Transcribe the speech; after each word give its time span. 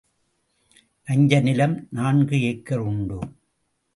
நஞ்சை 1.07 1.39
நிலம் 1.41 1.87
நான்கு 1.89 2.41
ஏக்கர் 2.41 2.79
உண்டு. 2.79 3.19